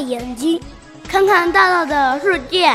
[0.00, 0.60] 眼睛，
[1.08, 2.72] 看看大大的世界。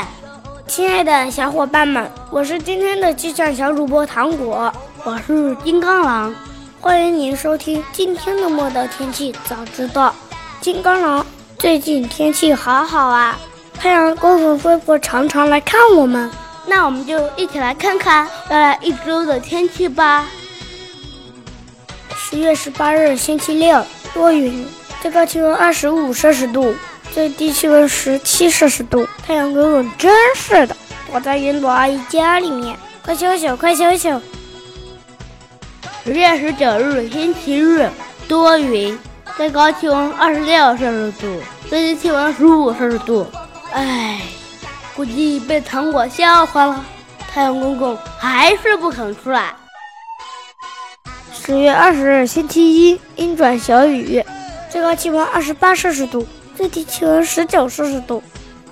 [0.66, 4.72] 亲爱的小伙伴们，我是今天的气象小主播糖果，
[5.04, 6.34] 我是金刚狼，
[6.80, 10.14] 欢迎您收听今天的末道天气早知道。
[10.60, 11.26] 金刚狼，
[11.58, 13.38] 最近天气好好啊，
[13.78, 16.30] 太阳公公会不会常常来看我们？
[16.66, 20.26] 那我们就一起来看看未来一周的天气吧。
[22.16, 23.84] 十月十八日，星期六，
[24.14, 24.66] 多云，
[25.02, 26.74] 最高气温二十五摄氏度。
[27.14, 30.76] 最低气温十七摄氏度，太阳公公真是的，
[31.08, 34.20] 躲在云朵阿姨家里面，快休息，快羞羞。
[36.02, 37.88] 十月十九日，星期日，
[38.26, 38.98] 多云，
[39.36, 43.24] 最高气温二十六摄氏度，最低气温十五摄氏度。
[43.70, 44.20] 唉，
[44.96, 46.84] 估计被糖果笑话了，
[47.32, 49.54] 太阳公公还是不肯出来。
[51.32, 54.24] 十月二十日，星期一，阴转小雨，
[54.68, 56.26] 最高气温二十八摄氏度。
[56.56, 58.22] 最低气温十九摄氏度，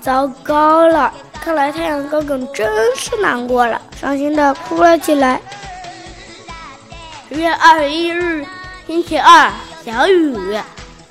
[0.00, 1.12] 糟糕了！
[1.32, 5.40] 看来太阳公公真是难过了，伤心的哭了起来。
[7.28, 8.46] 十月二十一日，
[8.86, 9.50] 星期二，
[9.84, 10.56] 小雨，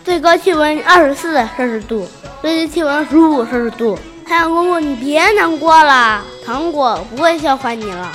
[0.06, 2.08] 最高气温二十四摄氏度，
[2.42, 4.00] 最低气温十五摄氏度。
[4.26, 8.10] 太阳公公，你别难过了，糖果不会笑话你了。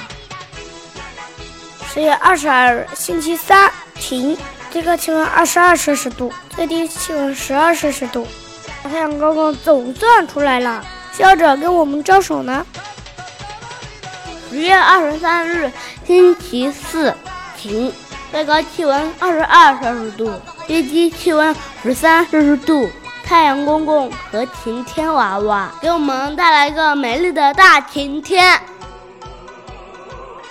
[1.93, 4.39] 十月二十二日，星期三，晴，
[4.71, 8.27] 最高气温二十二摄氏度，最低气温十二摄氏度。
[8.89, 12.65] 太阳公公总算出来了，笑着跟我们招手呢。
[14.49, 15.71] 十月二十三日，
[16.07, 17.15] 星期四，
[17.57, 17.93] 晴，
[18.31, 20.33] 最高气温二十二摄氏度，
[20.67, 22.89] 最低气温十三摄氏度。
[23.25, 28.61] 太阳公公和晴天娃娃给我们带来一个美丽的大晴天。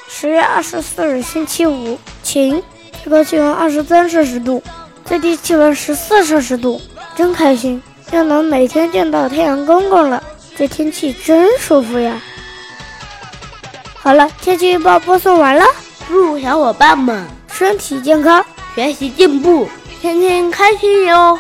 [0.10, 2.62] 十月二十四日，星期五，晴，
[3.02, 4.62] 最高气温二十三摄氏度，
[5.06, 6.82] 最低气温十四摄氏度，
[7.16, 7.82] 真开心。
[8.12, 10.22] 又能每天见到太阳公公了，
[10.56, 12.22] 这天气真舒服呀！
[13.96, 15.66] 好了，天气预报播送完了，
[16.08, 18.46] 祝小伙伴们身体健康，
[18.76, 19.68] 学习进步，
[20.02, 21.38] 天天开心哟！